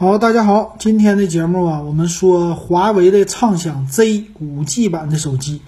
[0.00, 5.60] 好，大家好，今天的节目啊，我们说华为的畅享 Z 五 G 版的手机。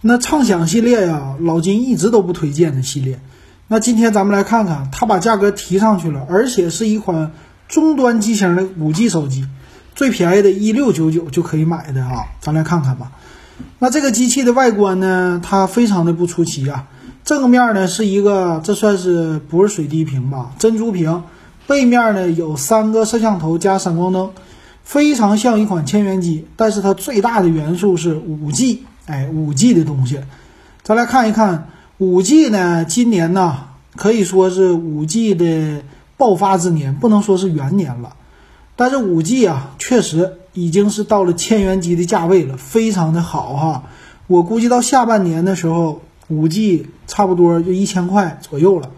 [0.00, 3.20] 那畅享系列呀，老金一直都不推荐的系列。
[3.66, 7.32] 那今天咱们来看看，它把价格提上去了，而且是一款
[7.68, 9.46] 中端机型的五 G 手机，
[9.94, 12.24] 最便宜的一六九九就可以买的啊。
[12.40, 13.12] 咱来看看吧。
[13.80, 16.86] 那这个机器的外观呢，它非常的不出奇啊。
[17.22, 20.52] 正面呢是一个，这算是不是水滴屏吧？
[20.58, 21.22] 珍珠屏。
[21.68, 24.30] 背面呢有三个摄像头加闪光灯，
[24.82, 26.46] 非常像一款千元机。
[26.56, 30.18] 但是它最大的元素是五 G，哎，五 G 的东西。
[30.82, 35.82] 咱来看一看五 G 呢，今年呢可以说是五 G 的
[36.16, 38.14] 爆发之年，不能说是元年了。
[38.74, 43.82] 但是五 G 啊，确实已经是到了千元机的价位了，非常的好哈。
[44.26, 48.90] 我估计到下半年的时候，五 G 差不多就一千块左右了。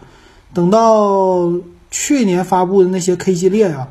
[0.53, 1.51] 等到
[1.91, 3.89] 去年发布的那些 K 系列呀，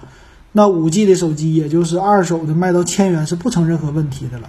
[0.52, 4.48] 那五 G 的手机也就是二手的卖到千元是不成任何问题的了，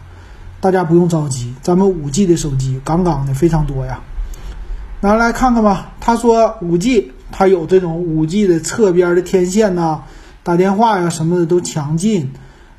[0.62, 4.00] 大家不用着急，咱们五 G 的手机杠杠的非常多呀。
[5.02, 10.04] 拿来看看吧，他说五 G 它有这种五 G 的侧边的天线呐，
[10.44, 12.31] 打电话呀什么的都强劲，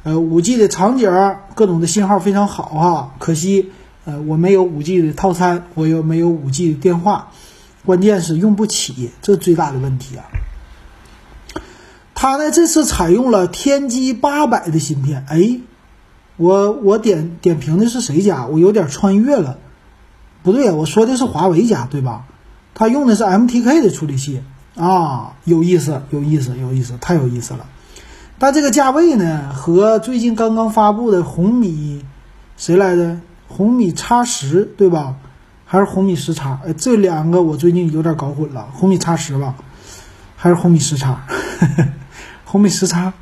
[0.04, 1.10] 呃，五 G 的场景
[1.54, 3.14] 各种的信号非常好哈。
[3.19, 3.70] 可惜
[4.04, 7.30] 呃我没有五 G 的套餐，我又没有五 G 的电话，
[7.84, 10.25] 关键是用不起，这最大的问题啊。
[12.23, 15.59] 它呢这次采用了天玑八百的芯片，哎，
[16.37, 18.47] 我我点点评的是谁家？
[18.47, 19.59] 我有点穿越了，
[20.45, 22.27] 不对，我说的是华为家对吧？
[22.75, 24.41] 它用的是 MTK 的处理器
[24.77, 27.67] 啊，有意思，有意思，有意思，太有意思了。
[28.39, 32.05] 但这个价位呢，和最近刚刚发布的红米
[32.56, 33.19] 谁来的？
[33.48, 35.17] 红米叉十对吧？
[35.65, 36.61] 还是红米十叉？
[36.65, 39.56] 哎，这两个我最近有点搞混了，红米叉十吧，
[40.37, 41.27] 还是红米十叉？
[42.53, 43.14] 红米十叉，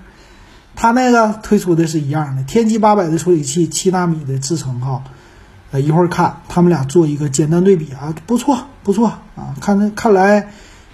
[0.75, 5.05] 它那个推出的是一样的，天玑八百的处理器，七纳米的制程哈。
[5.71, 9.07] 呃，一会儿看他们俩做一个简单对比啊，不错不错
[9.37, 9.55] 啊。
[9.61, 10.49] 看看来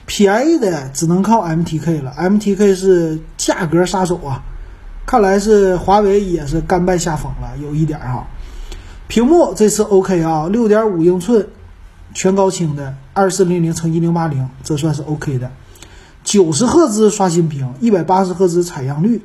[0.04, 4.42] 便宜的只能靠 MTK 了，MTK 是价格杀手啊。
[5.06, 8.26] 看来是华为也是甘拜下风了，有一点哈。
[9.08, 11.48] 屏幕这次 OK 啊，六点五英寸
[12.12, 15.50] 全高清的二四零零乘一零八零，这算是 OK 的。
[16.36, 19.22] 九十赫兹刷新屏，一百八十赫兹采样率。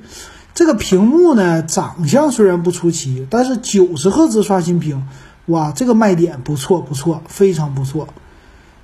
[0.53, 5.05] 这个屏幕呢，长相虽然不出奇，但是九十赫兹刷新屏，
[5.47, 8.07] 哇，这个卖点不错不错，非常不错。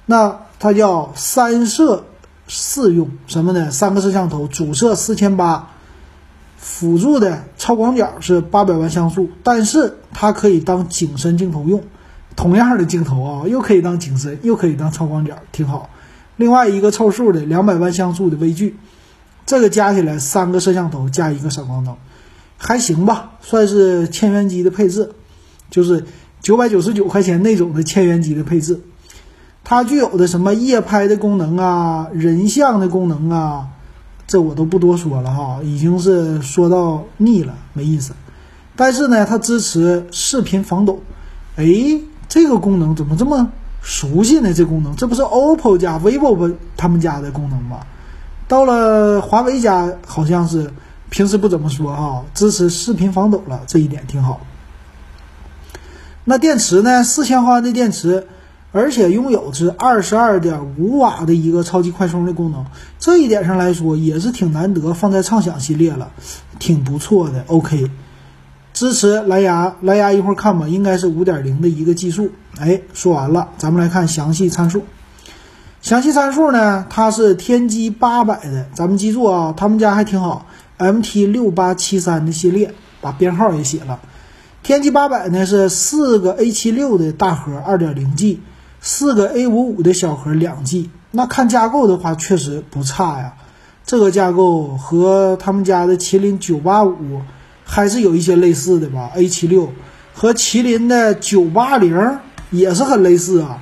[0.06, 2.04] 那它叫三摄
[2.50, 3.72] 四用什么呢？
[3.72, 5.70] 三个摄像头，主摄四千八，
[6.58, 11.82] 辅助的超广角是八百万像素，但是它可以当景深镜头用。
[12.36, 15.90] 同样的镜头啊，又可以当景深，又可以当超广角，挺好。
[16.38, 18.78] 另外一个凑数的两百万像素的微距，
[19.46, 21.96] 这个加起来三个摄像头加一个闪光灯，
[22.58, 25.12] 还行吧，算是千元机的配置，
[25.70, 26.06] 就是
[26.42, 28.80] 九百九十九块钱那种的千元机的配置。
[29.64, 33.68] 它具有的什么夜拍的功能啊，人像的功能啊，
[34.26, 38.14] 这我都不多说了哈，已经是说到腻了，没意思。
[38.76, 41.02] 但是呢，它支持视频防抖，
[41.56, 41.66] 哎，
[42.30, 43.52] 这个功能怎么这么？
[43.88, 47.80] 熟悉呢，这功能，这不是 OPPO 加 vivo 不他们家的功能吗？
[48.46, 50.70] 到了华为家，好像是
[51.10, 54.42] 平时不怎么说哈，支持视频防抖了，这一点挺好。
[56.26, 57.02] 那电池呢？
[57.02, 58.28] 四千毫安的电池，
[58.74, 62.66] 而且拥有是二十二点五瓦的一个超级快充的功能，
[63.00, 66.12] 这一点上来说也是挺难得，放在畅享系列了，
[66.60, 67.46] 挺不错的。
[67.48, 67.90] OK。
[68.78, 72.30] 支持蓝牙，蓝牙一会儿看吧，应该是五点零的一个技术。
[72.60, 74.84] 哎，说完了，咱们来看详细参数。
[75.82, 80.46] 详细参数呢，它是天玑八百的，咱们记住啊，他们家还挺好
[80.78, 84.00] ，MT 六八七三的系列，把编号也写了。
[84.62, 88.42] 天玑八百呢是四个 A 七六的大核二点零 G，
[88.80, 90.92] 四个 A 五五的小核两 G。
[91.10, 93.34] 那看架构的话，确实不差呀。
[93.88, 97.24] 这个架构和他们家的麒麟九八五。
[97.70, 99.74] 还是有一些类似的吧，A 七六
[100.14, 102.18] 和麒麟的九八零
[102.50, 103.60] 也是很类似啊，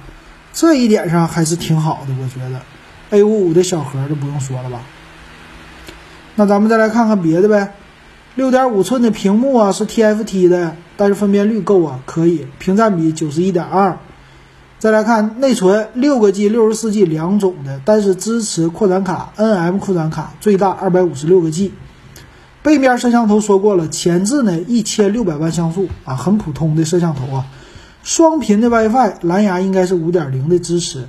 [0.53, 2.61] 这一点上还是挺好的，我觉得。
[3.09, 4.81] A 五五的小核就不用说了吧。
[6.35, 7.73] 那咱们再来看看别的呗，
[8.35, 13.97] 六点五寸的屏幕啊是 TFT 的，但是分辨率够啊，可以，屏占比九十一点二。
[14.77, 21.73] 再来看内存，六个 G、六十四 G 两种的，但是支持扩展卡，NM 扩展卡，最大二百五十六个 G。
[22.65, 27.45] 背面摄像头说过了，前置呢一千六百万像素啊，很普通的摄像头啊。
[28.01, 31.07] 双频的 WiFi，蓝牙应该是五点零的支持。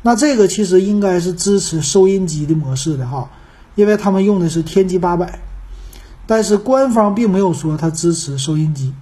[0.00, 3.28] 那这个其实应该是支持收音机的模式的哈，
[3.74, 5.40] 因为他们用的是天玑八百。
[6.26, 8.94] 但是官方并没有说它支持收音机。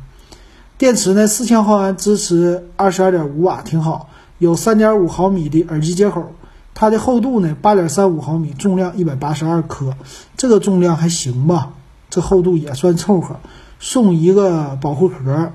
[0.76, 4.08] 电池呢，四千毫安，支持二十二点五瓦，挺好。
[4.38, 6.32] 有三点五毫米的耳机接口，
[6.74, 9.94] 它的厚度呢八点三五毫米，重量一百八十二克，
[10.36, 11.74] 这个重量还行吧？
[12.12, 13.40] 这厚度也算凑合。
[13.80, 15.50] 送一个保护壳，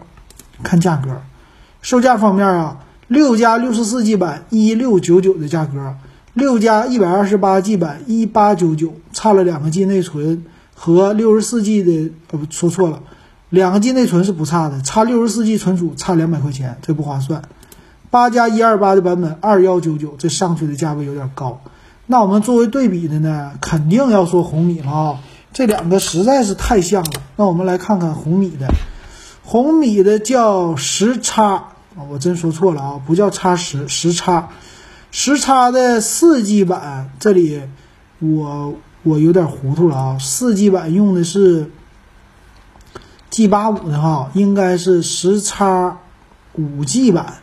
[0.63, 1.21] 看价格，
[1.81, 5.95] 售价方面啊，六加六十四 G 版一六九九的价格，
[6.33, 10.43] 六加一百二十八 G 版一八九九，差了两个 G 内存
[10.75, 13.01] 和六十四 G 的，呃不说错了，
[13.49, 17.41] 两个 G 内存是不差的，差六十四 G 存储差两百块钱，这不划算。
[18.09, 21.61] 八加一二八的版本二幺九九，这上去的价位有点高。
[22.07, 25.19] 那我们作为对比的呢，肯定要说红米了啊。
[25.57, 28.67] 这两个实在是太像了，那我们来看看红米的，
[29.43, 31.53] 红米的叫十叉
[31.95, 34.49] 啊，我真说错了啊，不叫叉十，十叉，
[35.09, 37.59] 十叉的四 G 版，这里
[38.19, 41.71] 我我有点糊涂了啊，四 G 版用的是
[43.31, 45.97] G 八五的哈，应该是十叉
[46.53, 47.39] 五 G 版，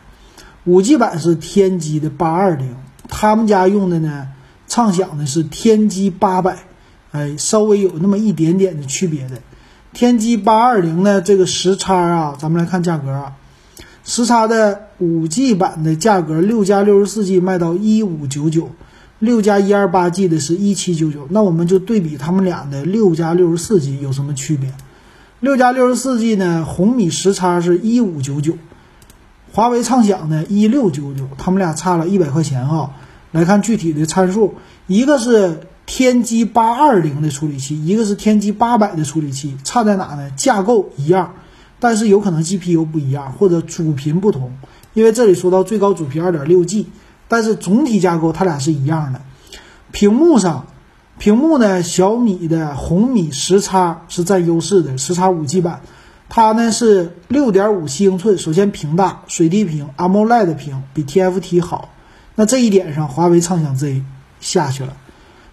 [0.63, 2.77] 五 G 版是天玑的八二零，
[3.09, 4.29] 他们家用的呢，
[4.69, 6.59] 畅享的是天玑八百。
[7.15, 9.41] 哎，稍微有那么一点点的区别的，
[9.93, 13.31] 天玑八二零呢，这个时差啊，咱们来看价格啊，
[14.03, 18.69] 时差的五 G 版的价格，六加六十四 G 卖到一五九九，
[19.19, 24.73] 六加一二八 G 的是一七九九，那我们就对比他们俩的六加六十四 G 有什么区别？
[25.39, 28.57] 六加六十四 G 呢，红米时差是一五九九，
[29.53, 32.91] 华为畅享呢一六九九，他们俩差了一百块钱啊。
[33.31, 34.55] 来看具体的参数，
[34.87, 35.61] 一个是。
[35.85, 40.31] 天玑八二零的处理器，一个是天玑八百的处理器，差在哪呢？
[40.35, 41.35] 架构一样，
[41.79, 44.51] 但是有可能 GPU 不一样，或者主频不同。
[44.93, 46.87] 因为这里说到最高主频二点六 G，
[47.27, 49.21] 但是总体架构它俩是一样的。
[49.91, 50.65] 屏幕上，
[51.19, 55.81] 屏幕呢，小米的红米十叉是占优势的，十叉五 G 版，
[56.29, 61.89] 它呢是六点五七英寸，首先屏大，水滴屏，AMOLED 屏，比 TFT 好。
[62.35, 64.03] 那这一点上，华为畅享 Z
[64.39, 64.97] 下去了。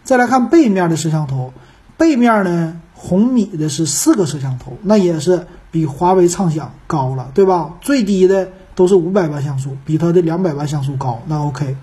[0.05, 1.53] 再来看背面的摄像头，
[1.97, 7.75] 背面呢，红米的是四个摄像头，那也是比华为畅享高了，对吧？
[7.81, 11.77] 最低的都是五百万像素，比它的两百万像素高，那 OK。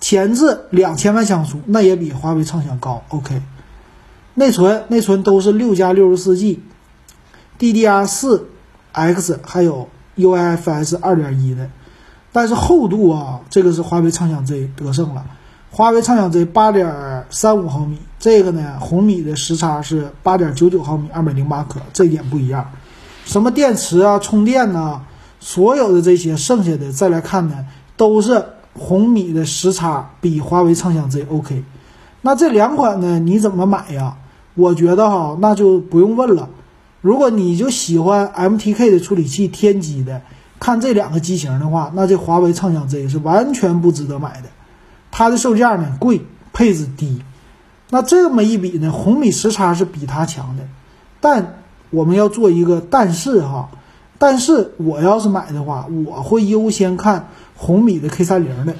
[0.00, 3.42] 前置两千万像素，那也比华为畅享高，OK。
[4.32, 8.48] 内存内存都是六加六十四 G，DDR 四
[8.92, 11.68] X 还有 UFS 二点一的，
[12.32, 15.26] 但是厚度啊，这个是华为畅享 Z 得胜了。
[15.72, 22.72] 华为畅享 Z 八点三五毫米，这个呢，红米的时差是八点九九毫米，二百零八克，这一点不一样。
[23.24, 25.02] 什么电池啊、充电呐，
[25.38, 28.44] 所有的这些，剩下的再来看呢，都是
[28.74, 31.62] 红米的时差比华为畅享 Z OK。
[32.22, 34.16] 那这两款呢，你怎么买呀？
[34.56, 36.48] 我觉得哈，那就不用问了。
[37.00, 40.20] 如果你就喜欢 MTK 的处理器，天玑的，
[40.58, 44.48] 看这两个机型的话，那这华为畅享 Z 是完全不值得买的。
[45.10, 46.22] 它的售价呢贵，
[46.52, 47.22] 配置低，
[47.90, 50.64] 那这么一比呢，红米十叉是比它强的，
[51.20, 53.70] 但我们要做一个但是哈，
[54.18, 58.76] 但是我要是买的话，我会优先看红米的 K 三零的，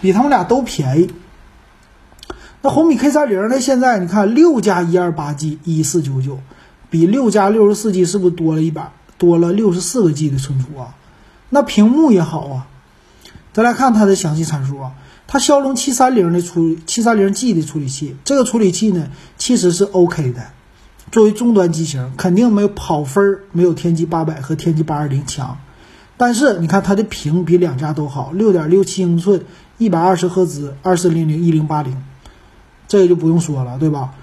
[0.00, 1.10] 比他们俩都便宜。
[2.62, 6.38] 那红米 K 三零呢，现在你看六加一二八 G 一四九九，
[6.88, 10.94] 比六加六十四 G 是不是多了一百，多了六十四个 G 的存储啊？
[11.50, 12.66] 那屏幕也好啊，
[13.52, 14.92] 再来看它的详细参数啊。
[15.26, 20.42] 它骁龙七三零的处七三零 G 的处理器，这个处理器呢其实是 OK 的，
[21.10, 25.58] 作为终端机型肯定没有跑分儿，没有天玑八百和天玑八二零强。
[26.16, 29.44] 但是你看它的屏比两家都好，六点六七英寸，
[29.78, 32.04] 一百二十赫兹，二四零零一零八零，
[32.86, 34.14] 这个就不用说了，对吧？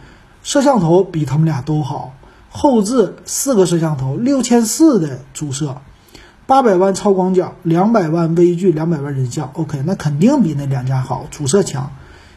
[0.43, 2.15] 摄像头比他们俩都好，
[2.49, 5.81] 后置四个摄像头，六千四的主摄。
[6.47, 11.91] 八百万超广角，两百万微距，两百万人像，OK，那肯定比那两家好，主摄强。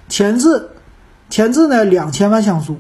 [0.09, 0.69] 前置，
[1.31, 2.79] 前置呢两千万像素，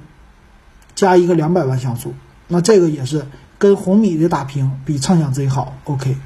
[0.95, 2.15] 加一个两百万像素，
[2.47, 3.27] 那这个也是
[3.59, 6.17] 跟红米的打屏比畅享 Z 好，OK。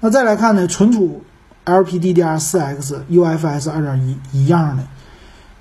[0.00, 1.22] 那再来看呢，存储
[1.66, 4.84] LPDDR4X UFS 二点一一样的，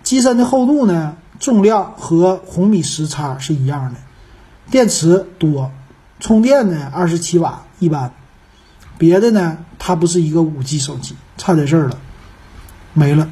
[0.04, 4.00] 机身的厚度呢，重量和红米时差是一样的，
[4.70, 5.72] 电池多，
[6.20, 8.14] 充电呢二十七瓦一般。
[9.02, 11.98] 别的呢，它不是一个五 G 手机，差在这儿了，
[12.94, 13.28] 没了。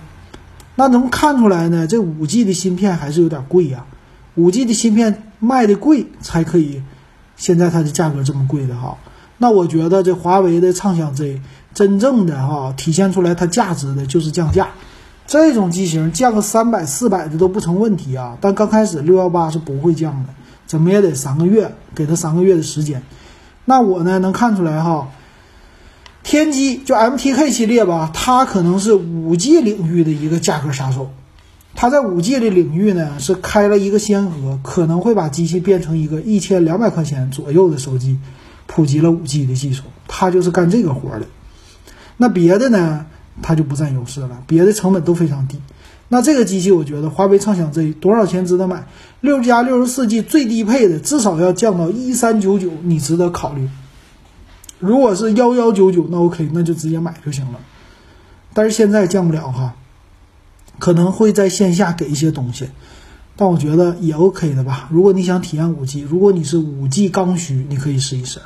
[0.74, 1.86] 那能看出来呢？
[1.86, 3.86] 这五 G 的芯片还是有点贵呀。
[4.34, 6.82] 五 G 的芯片卖的贵才可以，
[7.36, 8.98] 现在它的价格这么贵的哈。
[9.38, 11.40] 那我觉得这华为的畅享 Z
[11.76, 14.70] 真正的哈体现出来它价值的就是降价，
[15.28, 18.36] 这种机型降个三百四百的都不成问题啊。
[18.42, 20.34] 但刚开始六幺八是不会降的，
[20.66, 23.04] 怎么也得三个月，给他三个月的时间。
[23.66, 25.08] 那我呢能看出来哈，
[26.30, 31.10] 天玑就 MTK 系列吧，它可能是五 G 领域的一个价格杀手。
[31.74, 38.20] 它在五 G 的领域呢是开了一个先河，可能会把机器变成一个一千两百块钱左右的手机，
[38.68, 41.26] 普及了五 G 的技术，它就是干这个活的。
[42.18, 43.08] 那别的呢，
[43.42, 45.60] 它就不占优势了，别的成本都非常低。
[46.10, 48.86] 那这个机器，我觉得华为畅享 Z 多少钱值得买？
[49.20, 53.68] 六加六十四 G 最低配的至少要降到一三九九，你值得考虑。
[54.80, 57.60] 如果是幺幺九九，那 OK，那就直接买就行了。
[58.54, 59.76] 但是现在降不了哈，
[60.80, 62.70] 可能会在线下给一些东西，
[63.36, 64.88] 但我觉得也 OK 的吧。
[64.92, 68.40] 如果你想体验五 G，如果你是五 G 刚需，你可以试一试。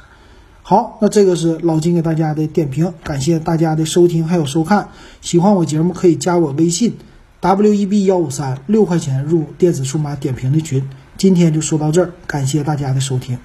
[0.62, 4.90] 好，那这个是老金给大家的点评，感谢大家的收听还有收看。
[5.22, 6.96] 喜欢我节目可以加我微信。
[7.42, 13.38] W E B 幺五三六块钱入电子数码点评的群，今天就说到这儿，感谢大家的收听。